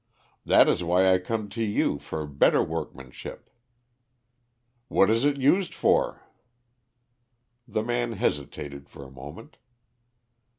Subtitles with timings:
[0.45, 3.51] "That is why I come to you for better workmanship."
[4.87, 6.23] "What is it used for?"
[7.67, 9.57] The man hesitated for a moment.